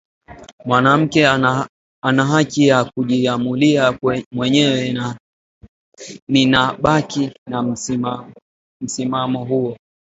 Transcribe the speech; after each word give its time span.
mwanamke 0.65 1.27
anahaki 2.01 2.67
ya 2.67 2.85
kujiamulia 2.85 3.99
mwenyewe 4.31 4.91
na 4.91 5.17
nina 6.27 6.73
baki 6.73 7.31
na 7.47 7.77
msimamo 8.79 9.45
huo 9.45 9.77